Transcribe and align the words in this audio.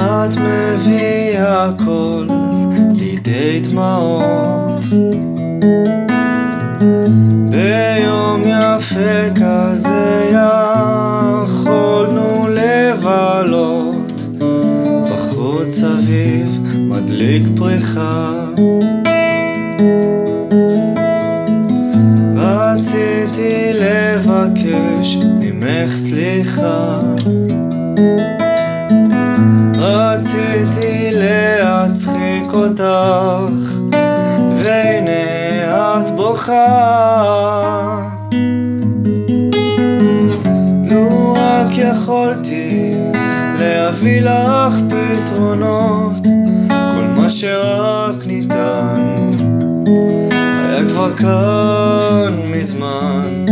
את 0.00 0.36
מביאה 0.36 1.68
הכל 1.68 2.26
לידי 2.94 3.60
דמעות. 3.60 4.84
ביום 7.50 8.42
יפה 8.44 9.34
כזה 9.34 10.30
יכולנו 11.42 12.48
לבלות 12.48 14.22
בחוץ 15.12 15.82
אביב 15.82 16.60
מדליק 16.78 17.42
פריחה. 17.56 18.44
רציתי 22.36 23.72
לבקש 23.74 25.16
ממך 25.40 25.90
סליחה. 25.90 27.00
רציתי 30.50 31.10
להצחיק 31.12 32.52
אותך 32.52 33.78
והנה 34.50 36.00
את 36.00 36.10
בוכה. 36.10 36.66
לו 40.84 41.34
רק 41.36 41.78
יכולתי 41.78 42.94
להביא 43.58 44.20
לך 44.20 44.74
פתרונות 44.88 46.26
כל 46.68 47.04
מה 47.16 47.30
שרק 47.30 48.26
ניתן. 48.26 49.30
היה 50.68 50.88
כבר 50.88 51.10
כאן 51.16 52.34
מזמן 52.52 53.44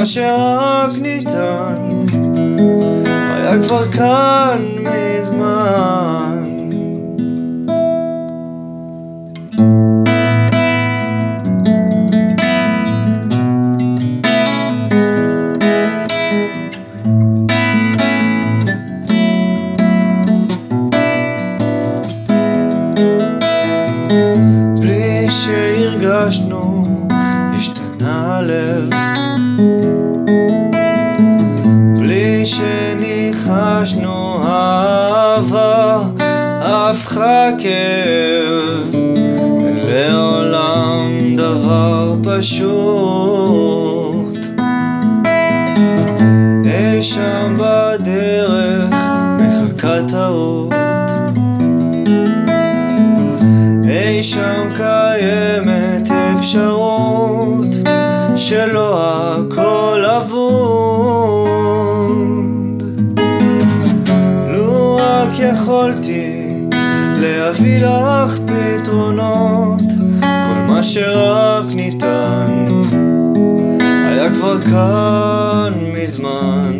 מה 0.00 0.06
שרק 0.06 0.90
ניתן 1.00 2.06
היה 3.04 3.62
כבר 3.62 3.92
כאן 3.92 4.64
מזמן. 4.78 6.44
בלי 24.80 25.26
שהרגשנו 25.30 26.84
השתנה 27.54 28.36
הלב 28.38 28.90
שניחשנו 33.44 34.42
אהבה 34.44 36.00
הפכה 36.60 37.48
כאב 37.58 38.94
לעולם 39.84 41.08
דבר 41.36 42.14
פשוט. 42.22 43.58
אי 46.64 47.02
שם 47.02 47.56
בדרך 47.58 48.94
מחכה 49.38 49.98
טעות. 50.08 50.74
אי 53.88 54.22
שם 54.22 54.68
קיימת 54.76 56.10
אפשרות 56.32 57.74
שלא 58.36 58.98
הכל 59.02 60.04
אבוד. 60.16 61.39
רק 65.30 65.38
יכולתי 65.38 66.42
להביא 67.16 67.78
לך 67.86 68.38
פתרונות, 68.46 69.82
כל 70.20 70.60
מה 70.68 70.82
שרק 70.82 71.66
ניתן 71.74 72.64
היה 74.08 74.34
כבר 74.34 74.58
כאן 74.58 75.72
מזמן. 75.94 76.72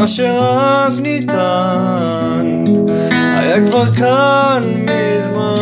מה 0.00 0.08
שרק 0.08 0.92
ניתן 1.02 2.64
היה 3.12 3.66
כבר 3.66 3.92
כאן 3.92 4.62
מזמן. 4.64 5.59